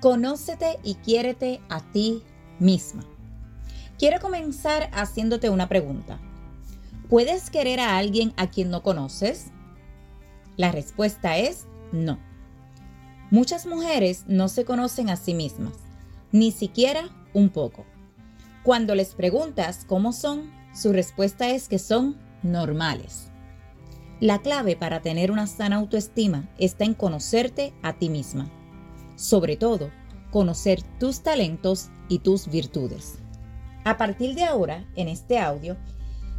[0.00, 2.22] Conócete y quiérete a ti
[2.58, 3.02] misma.
[3.98, 6.20] Quiero comenzar haciéndote una pregunta.
[7.08, 9.52] ¿Puedes querer a alguien a quien no conoces?
[10.58, 12.18] La respuesta es no.
[13.30, 15.72] Muchas mujeres no se conocen a sí mismas,
[16.30, 17.86] ni siquiera un poco.
[18.64, 23.30] Cuando les preguntas cómo son, su respuesta es que son normales.
[24.20, 28.50] La clave para tener una sana autoestima está en conocerte a ti misma
[29.16, 29.90] sobre todo,
[30.30, 33.18] conocer tus talentos y tus virtudes.
[33.84, 35.76] A partir de ahora, en este audio,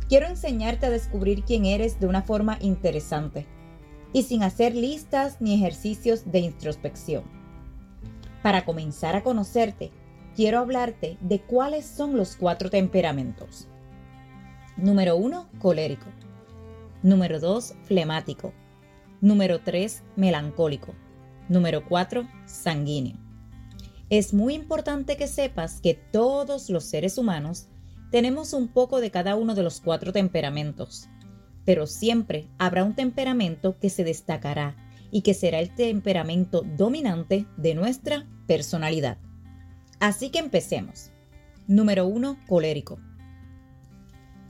[0.07, 3.45] quiero enseñarte a descubrir quién eres de una forma interesante
[4.13, 7.23] y sin hacer listas ni ejercicios de introspección.
[8.43, 9.91] Para comenzar a conocerte,
[10.35, 13.67] quiero hablarte de cuáles son los cuatro temperamentos.
[14.77, 16.05] Número 1, colérico.
[17.01, 18.53] Número 2, flemático.
[19.21, 20.93] Número 3, melancólico.
[21.49, 22.27] Número 4.
[22.45, 23.15] Sanguíneo.
[24.09, 27.67] Es muy importante que sepas que todos los seres humanos
[28.11, 31.07] tenemos un poco de cada uno de los cuatro temperamentos,
[31.65, 34.75] pero siempre habrá un temperamento que se destacará
[35.11, 39.17] y que será el temperamento dominante de nuestra personalidad.
[39.99, 41.11] Así que empecemos.
[41.67, 42.39] Número 1.
[42.47, 42.99] Colérico.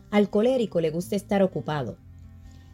[0.10, 1.98] Al colérico le gusta estar ocupado,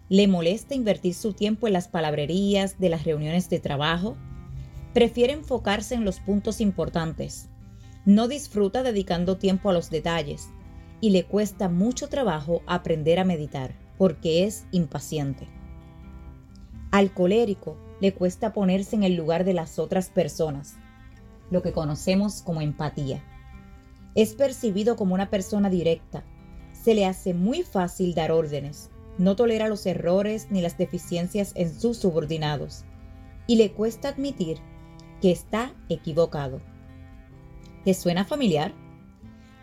[0.10, 4.18] le molesta invertir su tiempo en las palabrerías de las reuniones de trabajo,
[4.94, 7.50] prefiere enfocarse en los puntos importantes,
[8.06, 10.50] no disfruta dedicando tiempo a los detalles
[11.00, 15.48] y le cuesta mucho trabajo aprender a meditar porque es impaciente.
[16.92, 20.76] Al colérico le cuesta ponerse en el lugar de las otras personas,
[21.50, 23.24] lo que conocemos como empatía.
[24.16, 26.24] Es percibido como una persona directa,
[26.74, 31.80] se le hace muy fácil dar órdenes no tolera los errores ni las deficiencias en
[31.80, 32.86] sus subordinados
[33.48, 34.58] y le cuesta admitir
[35.22, 36.62] que está equivocado.
[37.86, 38.74] ¿Te suena familiar?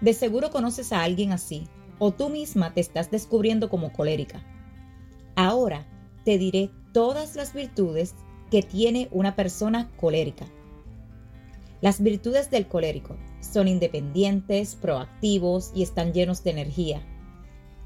[0.01, 1.69] De seguro conoces a alguien así
[1.99, 4.43] o tú misma te estás descubriendo como colérica.
[5.37, 5.87] Ahora
[6.25, 8.15] te diré todas las virtudes
[8.51, 10.47] que tiene una persona colérica.
[11.81, 17.03] Las virtudes del colérico son independientes, proactivos y están llenos de energía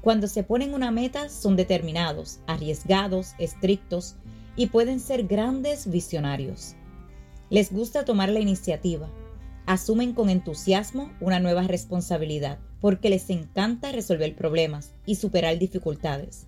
[0.05, 4.17] cuando se ponen una meta son determinados, arriesgados, estrictos
[4.55, 6.75] y pueden ser grandes visionarios.
[7.49, 9.09] Les gusta tomar la iniciativa,
[9.65, 16.45] asumen con entusiasmo una nueva responsabilidad porque les encanta resolver problemas y superar dificultades.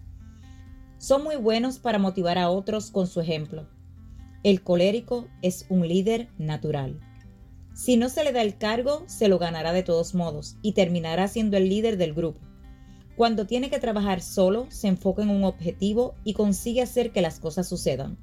[0.99, 3.67] Son muy buenos para motivar a otros con su ejemplo.
[4.43, 6.99] El colérico es un líder natural.
[7.73, 11.27] Si no se le da el cargo, se lo ganará de todos modos y terminará
[11.27, 12.46] siendo el líder del grupo.
[13.17, 17.39] Cuando tiene que trabajar solo, se enfoca en un objetivo y consigue hacer que las
[17.39, 18.15] cosas sucedan.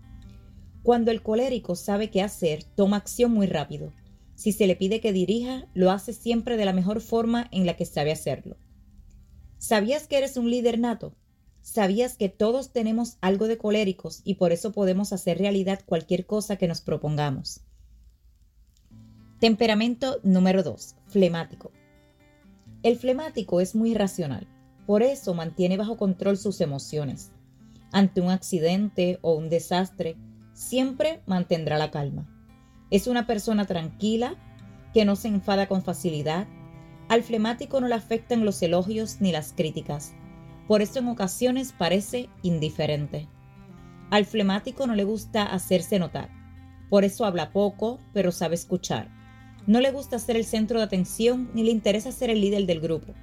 [0.84, 3.92] Cuando el colérico sabe qué hacer, toma acción muy rápido.
[4.36, 7.76] Si se le pide que dirija, lo hace siempre de la mejor forma en la
[7.76, 8.56] que sabe hacerlo.
[9.58, 11.16] ¿Sabías que eres un líder nato?
[11.60, 16.54] ¿Sabías que todos tenemos algo de coléricos y por eso podemos hacer realidad cualquier cosa
[16.54, 17.62] que nos propongamos?
[19.40, 20.94] Temperamento número 2.
[21.08, 21.72] Flemático.
[22.84, 24.53] El flemático es muy racional.
[24.86, 27.32] Por eso mantiene bajo control sus emociones.
[27.92, 30.16] Ante un accidente o un desastre,
[30.52, 32.28] siempre mantendrá la calma.
[32.90, 34.34] Es una persona tranquila,
[34.92, 36.46] que no se enfada con facilidad.
[37.08, 40.12] Al flemático no le afectan los elogios ni las críticas.
[40.68, 43.28] Por eso en ocasiones parece indiferente.
[44.10, 46.30] Al flemático no le gusta hacerse notar.
[46.90, 49.08] Por eso habla poco, pero sabe escuchar.
[49.66, 52.80] No le gusta ser el centro de atención ni le interesa ser el líder del
[52.80, 53.14] grupo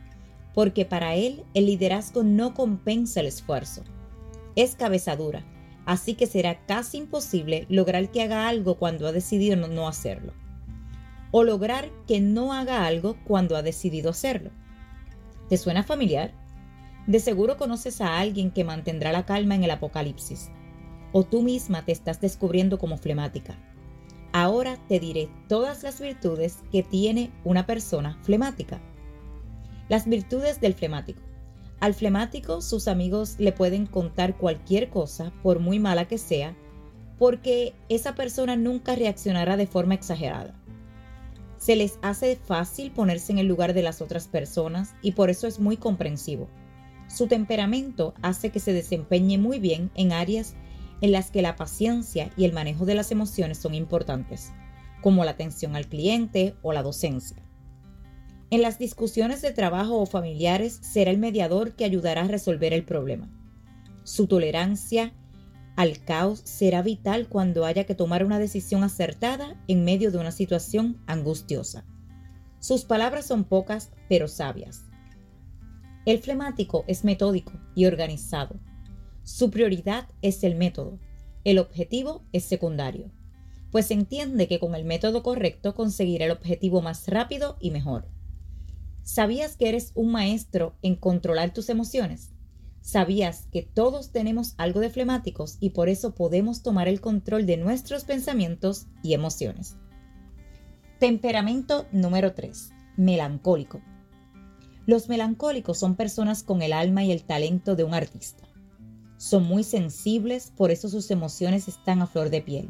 [0.53, 3.83] porque para él el liderazgo no compensa el esfuerzo.
[4.55, 5.45] Es cabeza dura,
[5.85, 10.33] así que será casi imposible lograr que haga algo cuando ha decidido no hacerlo.
[11.31, 14.51] O lograr que no haga algo cuando ha decidido hacerlo.
[15.47, 16.33] ¿Te suena familiar?
[17.07, 20.49] De seguro conoces a alguien que mantendrá la calma en el apocalipsis.
[21.13, 23.57] O tú misma te estás descubriendo como flemática.
[24.33, 28.79] Ahora te diré todas las virtudes que tiene una persona flemática.
[29.91, 31.21] Las virtudes del flemático.
[31.81, 36.55] Al flemático sus amigos le pueden contar cualquier cosa, por muy mala que sea,
[37.19, 40.57] porque esa persona nunca reaccionará de forma exagerada.
[41.57, 45.45] Se les hace fácil ponerse en el lugar de las otras personas y por eso
[45.45, 46.47] es muy comprensivo.
[47.09, 50.55] Su temperamento hace que se desempeñe muy bien en áreas
[51.01, 54.53] en las que la paciencia y el manejo de las emociones son importantes,
[55.01, 57.43] como la atención al cliente o la docencia.
[58.51, 62.83] En las discusiones de trabajo o familiares será el mediador que ayudará a resolver el
[62.83, 63.29] problema.
[64.03, 65.13] Su tolerancia
[65.77, 70.33] al caos será vital cuando haya que tomar una decisión acertada en medio de una
[70.33, 71.85] situación angustiosa.
[72.59, 74.83] Sus palabras son pocas pero sabias.
[76.05, 78.59] El flemático es metódico y organizado.
[79.23, 80.99] Su prioridad es el método.
[81.45, 83.11] El objetivo es secundario,
[83.71, 88.09] pues entiende que con el método correcto conseguirá el objetivo más rápido y mejor.
[89.03, 92.29] ¿Sabías que eres un maestro en controlar tus emociones?
[92.81, 97.57] ¿Sabías que todos tenemos algo de flemáticos y por eso podemos tomar el control de
[97.57, 99.75] nuestros pensamientos y emociones?
[100.99, 102.71] Temperamento número 3.
[102.97, 103.81] Melancólico.
[104.85, 108.47] Los melancólicos son personas con el alma y el talento de un artista.
[109.17, 112.69] Son muy sensibles, por eso sus emociones están a flor de piel,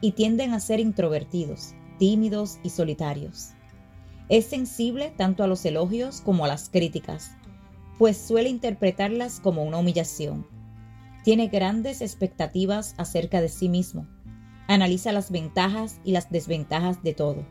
[0.00, 3.50] y tienden a ser introvertidos, tímidos y solitarios.
[4.28, 7.32] Es sensible tanto a los elogios como a las críticas,
[7.98, 10.46] pues suele interpretarlas como una humillación.
[11.24, 14.06] Tiene grandes expectativas acerca de sí mismo.
[14.68, 17.46] Analiza las ventajas y las desventajas de todo.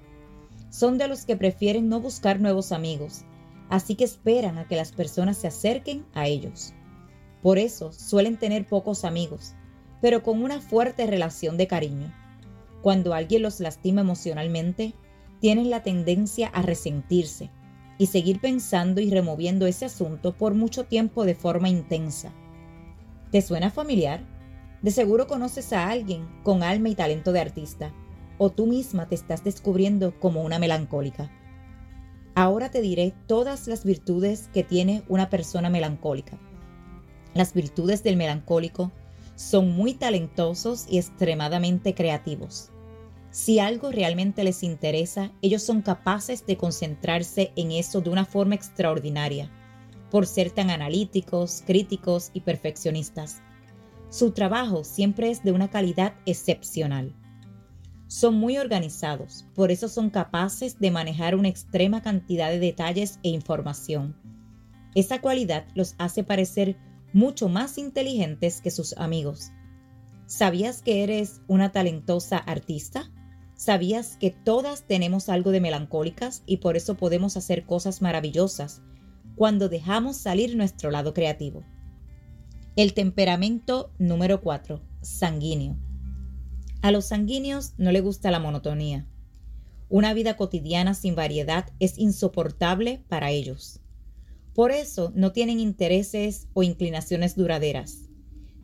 [0.69, 3.25] Son de los que prefieren no buscar nuevos amigos,
[3.69, 6.74] así que esperan a que las personas se acerquen a ellos.
[7.41, 9.53] Por eso suelen tener pocos amigos,
[10.01, 12.13] pero con una fuerte relación de cariño.
[12.81, 14.94] Cuando alguien los lastima emocionalmente,
[15.41, 17.49] tienen la tendencia a resentirse,
[17.97, 22.31] y seguir pensando y removiendo ese asunto por mucho tiempo de forma intensa.
[23.31, 24.21] ¿Te suena familiar?
[24.81, 27.93] De seguro conoces a alguien con alma y talento de artista,
[28.39, 31.29] o tú misma te estás descubriendo como una melancólica.
[32.33, 36.39] Ahora te diré todas las virtudes que tiene una persona melancólica.
[37.35, 38.91] Las virtudes del melancólico
[39.35, 42.70] son muy talentosos y extremadamente creativos.
[43.31, 48.56] Si algo realmente les interesa, ellos son capaces de concentrarse en eso de una forma
[48.56, 49.50] extraordinaria,
[50.10, 53.42] por ser tan analíticos, críticos y perfeccionistas.
[54.10, 57.16] Su trabajo siempre es de una calidad excepcional.
[58.07, 63.30] Son muy organizados, por eso son capaces de manejar una extrema cantidad de detalles e
[63.30, 64.13] información.
[64.94, 66.75] Esa cualidad los hace parecer
[67.13, 69.51] mucho más inteligentes que sus amigos.
[70.25, 73.10] ¿Sabías que eres una talentosa artista?
[73.62, 78.81] ¿Sabías que todas tenemos algo de melancólicas y por eso podemos hacer cosas maravillosas
[79.36, 81.63] cuando dejamos salir nuestro lado creativo?
[82.75, 85.78] El temperamento número 4, sanguíneo.
[86.81, 89.06] A los sanguíneos no les gusta la monotonía.
[89.90, 93.80] Una vida cotidiana sin variedad es insoportable para ellos.
[94.56, 98.10] Por eso no tienen intereses o inclinaciones duraderas.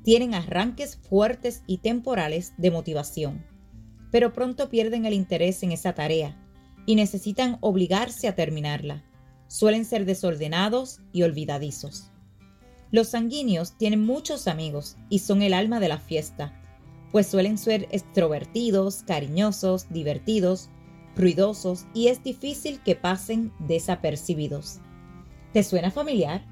[0.03, 3.56] Tienen arranques fuertes y temporales de motivación
[4.11, 6.35] pero pronto pierden el interés en esa tarea
[6.85, 9.03] y necesitan obligarse a terminarla.
[9.47, 12.11] Suelen ser desordenados y olvidadizos.
[12.91, 16.53] Los sanguíneos tienen muchos amigos y son el alma de la fiesta,
[17.11, 20.69] pues suelen ser extrovertidos, cariñosos, divertidos,
[21.15, 24.79] ruidosos y es difícil que pasen desapercibidos.
[25.51, 26.45] ¿Te suena familiar?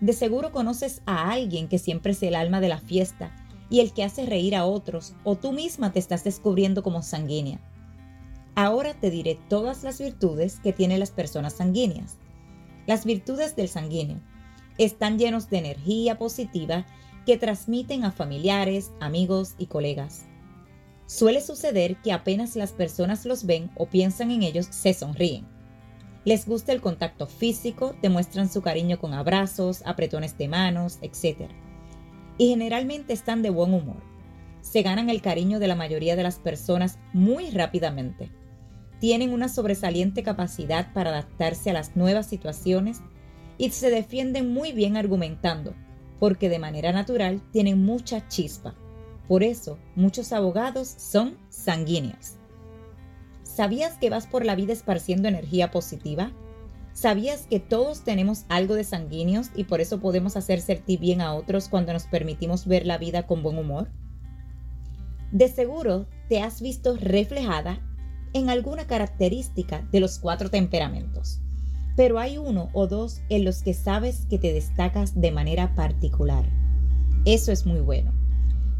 [0.00, 3.41] De seguro conoces a alguien que siempre es el alma de la fiesta
[3.72, 7.58] y el que hace reír a otros, o tú misma te estás descubriendo como sanguínea.
[8.54, 12.18] Ahora te diré todas las virtudes que tienen las personas sanguíneas.
[12.86, 14.20] Las virtudes del sanguíneo
[14.76, 16.84] están llenos de energía positiva
[17.24, 20.26] que transmiten a familiares, amigos y colegas.
[21.06, 25.46] Suele suceder que apenas las personas los ven o piensan en ellos, se sonríen.
[26.26, 31.48] Les gusta el contacto físico, demuestran su cariño con abrazos, apretones de manos, etc
[32.38, 34.02] y generalmente están de buen humor.
[34.60, 38.30] Se ganan el cariño de la mayoría de las personas muy rápidamente.
[39.00, 43.00] Tienen una sobresaliente capacidad para adaptarse a las nuevas situaciones
[43.58, 45.74] y se defienden muy bien argumentando,
[46.20, 48.74] porque de manera natural tienen mucha chispa.
[49.26, 52.36] Por eso, muchos abogados son sanguíneos.
[53.42, 56.32] ¿Sabías que vas por la vida esparciendo energía positiva?
[56.94, 61.34] ¿Sabías que todos tenemos algo de sanguíneos y por eso podemos hacer sentir bien a
[61.34, 63.88] otros cuando nos permitimos ver la vida con buen humor?
[65.30, 67.80] De seguro te has visto reflejada
[68.34, 71.40] en alguna característica de los cuatro temperamentos,
[71.96, 76.44] pero hay uno o dos en los que sabes que te destacas de manera particular.
[77.24, 78.12] Eso es muy bueno,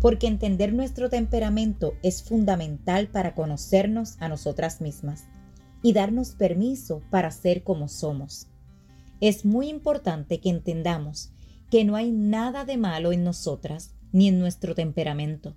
[0.01, 5.25] porque entender nuestro temperamento es fundamental para conocernos a nosotras mismas
[5.83, 8.49] y darnos permiso para ser como somos.
[9.21, 11.33] Es muy importante que entendamos
[11.71, 15.57] que no hay nada de malo en nosotras ni en nuestro temperamento.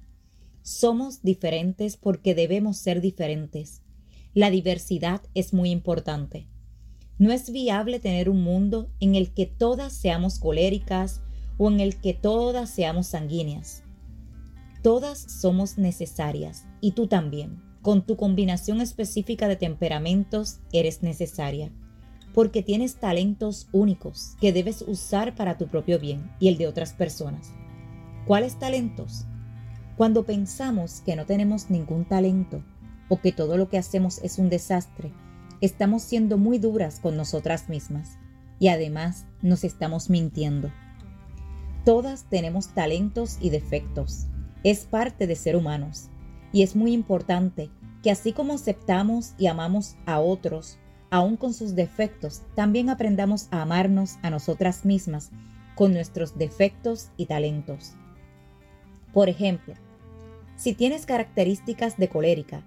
[0.62, 3.82] Somos diferentes porque debemos ser diferentes.
[4.34, 6.48] La diversidad es muy importante.
[7.18, 11.22] No es viable tener un mundo en el que todas seamos coléricas
[11.58, 13.84] o en el que todas seamos sanguíneas.
[14.82, 17.62] Todas somos necesarias y tú también.
[17.86, 21.72] Con tu combinación específica de temperamentos eres necesaria,
[22.34, 26.94] porque tienes talentos únicos que debes usar para tu propio bien y el de otras
[26.94, 27.54] personas.
[28.26, 29.26] ¿Cuáles talentos?
[29.98, 32.64] Cuando pensamos que no tenemos ningún talento
[33.08, 35.14] o que todo lo que hacemos es un desastre,
[35.62, 38.18] estamos siendo muy duras con nosotras mismas
[38.58, 40.72] y además nos estamos mintiendo.
[41.86, 44.26] Todas tenemos talentos y defectos.
[44.64, 46.10] Es parte de ser humanos.
[46.56, 47.70] Y es muy importante
[48.02, 53.62] que así como aceptamos y amamos a otros, aun con sus defectos, también aprendamos a
[53.62, 55.32] amarnos a nosotras mismas
[55.76, 57.96] con nuestros defectos y talentos.
[59.12, 59.74] Por ejemplo,
[60.56, 62.64] si tienes características de colérica,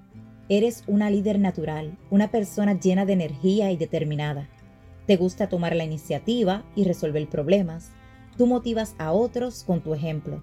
[0.50, 4.49] Eres una líder natural, una persona llena de energía y determinada.
[5.07, 7.90] Te gusta tomar la iniciativa y resolver problemas.
[8.38, 10.42] Tú motivas a otros con tu ejemplo.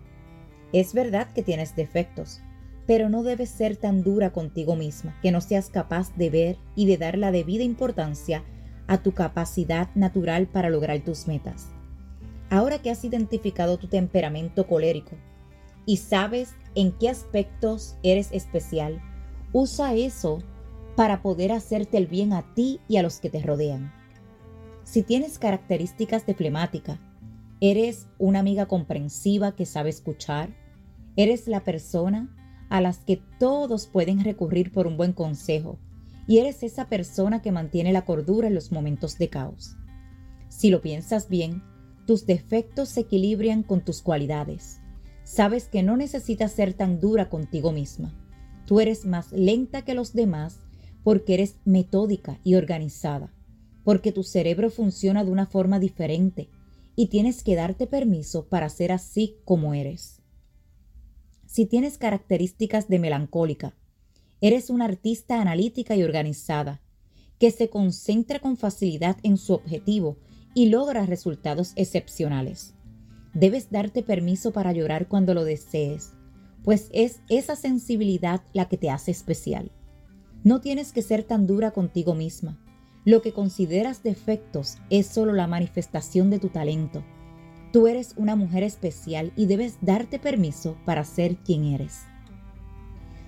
[0.74, 2.42] Es verdad que tienes defectos,
[2.88, 6.86] pero no debes ser tan dura contigo misma que no seas capaz de ver y
[6.86, 8.44] de dar la debida importancia
[8.88, 11.68] a tu capacidad natural para lograr tus metas.
[12.50, 15.16] Ahora que has identificado tu temperamento colérico
[15.86, 19.02] y sabes en qué aspectos eres especial,
[19.58, 20.40] Usa eso
[20.98, 23.94] para poder hacerte el bien a ti y a los que te rodean.
[24.84, 27.00] Si tienes características de flemática,
[27.62, 30.50] eres una amiga comprensiva que sabe escuchar,
[31.16, 32.36] eres la persona
[32.76, 35.80] a las que todos pueden recurrir por un buen consejo
[36.28, 39.76] y eres esa persona que mantiene la cordura en los momentos de caos.
[40.50, 41.62] Si lo piensas bien,
[42.08, 44.80] tus defectos se equilibran con tus cualidades.
[45.24, 48.14] Sabes que no necesitas ser tan dura contigo misma
[48.66, 50.60] Tú eres más lenta que los demás
[51.04, 53.32] porque eres metódica y organizada,
[53.84, 56.50] porque tu cerebro funciona de una forma diferente
[56.96, 60.22] y tienes que darte permiso para ser así como eres.
[61.56, 63.74] Si tienes características de melancólica,
[64.42, 66.82] eres una artista analítica y organizada,
[67.40, 70.18] que se concentra con facilidad en su objetivo
[70.54, 72.74] y logra resultados excepcionales.
[73.34, 76.12] Debes darte permiso para llorar cuando lo desees,
[76.66, 79.72] pues es esa sensibilidad la que te hace especial.
[80.44, 82.60] No tienes que ser tan dura contigo misma.
[83.06, 87.06] Lo que consideras defectos es solo la manifestación de tu talento.
[87.76, 92.04] Tú eres una mujer especial y debes darte permiso para ser quien eres.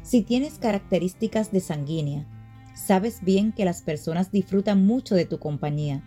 [0.04, 2.26] Si tienes características de sanguínea,
[2.74, 6.02] sabes bien que las personas disfrutan mucho de tu compañía,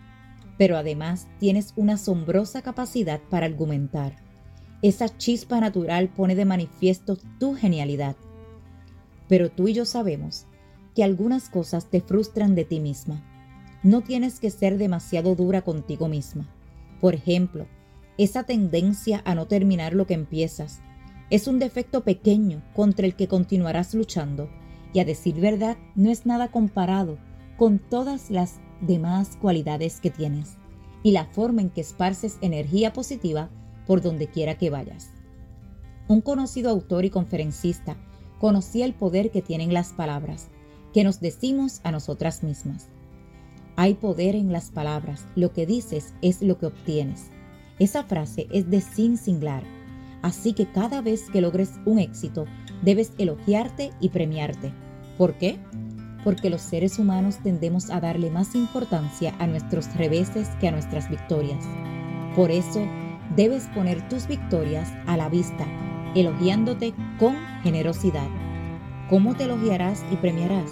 [0.57, 4.17] pero además tienes una asombrosa capacidad para argumentar
[4.81, 8.17] esa chispa natural pone de manifiesto tu genialidad.
[9.29, 10.47] Pero tú y yo sabemos
[10.95, 13.23] que algunas cosas te frustran de ti misma.
[13.83, 16.49] No tienes que ser demasiado dura contigo misma.
[17.03, 17.67] Por ejemplo,
[18.19, 20.81] esa tendencia a no terminar lo que empiezas
[21.31, 24.51] es un defecto pequeño contra el que continuarás luchando
[24.93, 27.19] y a decir verdad no es nada comparado
[27.57, 30.57] con todas las demás cualidades que tienes
[31.03, 33.49] y la forma en que esparces energía positiva
[33.87, 35.11] por donde quiera que vayas.
[36.09, 37.97] Un conocido autor y conferencista
[38.41, 40.49] conocía el poder que tienen las palabras,
[40.93, 42.89] que nos decimos a nosotras mismas.
[43.77, 47.31] Hay poder en las palabras, lo que dices es lo que obtienes.
[47.81, 49.65] Esa frase es de Sin Singlar,
[50.21, 52.45] así que cada vez que logres un éxito,
[52.83, 54.75] debes elogiarte y premiarte.
[55.17, 55.59] ¿Por qué?
[56.23, 61.09] Porque los seres humanos tendemos a darle más importancia a nuestros reveses que a nuestras
[61.09, 61.65] victorias.
[62.37, 62.87] Por eso,
[63.35, 65.67] debes poner tus victorias a la vista,
[66.15, 68.29] elogiándote con generosidad.
[69.09, 70.71] ¿Cómo te elogiarás y premiarás?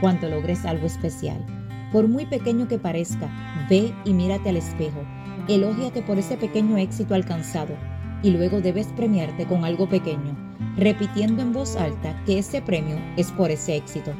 [0.00, 1.46] Cuando logres algo especial.
[1.92, 3.30] Por muy pequeño que parezca,
[3.70, 5.04] ve y mírate al espejo.
[5.48, 7.74] Elógiate por ese pequeño éxito alcanzado
[8.22, 10.36] y luego debes premiarte con algo pequeño,
[10.76, 14.12] repitiendo en voz alta que ese premio es por ese éxito.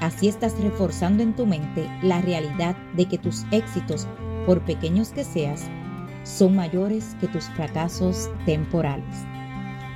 [0.00, 4.06] Así estás reforzando en tu mente la realidad de que tus éxitos,
[4.46, 5.68] por pequeños que seas,
[6.24, 9.26] son mayores que tus fracasos temporales.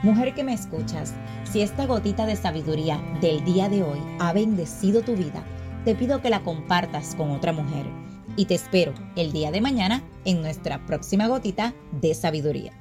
[0.03, 1.15] Mujer que me escuchas,
[1.45, 5.43] si esta gotita de sabiduría del día de hoy ha bendecido tu vida,
[5.85, 7.87] te pido que la compartas con otra mujer
[8.37, 12.80] y te espero el día de mañana en nuestra próxima gotita de sabiduría.